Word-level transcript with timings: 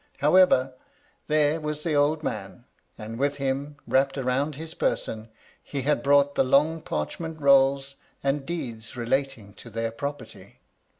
However, 0.17 0.73
there 1.27 1.61
was 1.61 1.83
the 1.83 1.93
old 1.93 2.23
man; 2.23 2.65
and 2.97 3.19
with 3.19 3.35
him, 3.37 3.77
wrapped 3.87 4.17
round 4.17 4.55
his 4.55 4.73
person, 4.73 5.29
he 5.61 5.83
had 5.83 6.01
brought 6.01 6.33
the 6.33 6.43
long 6.43 6.81
parchment 6.81 7.39
rolls, 7.39 7.97
and 8.23 8.43
deeds 8.43 8.97
relating 8.97 9.53
to 9.53 9.69
their 9.69 9.91
property. 9.91 10.59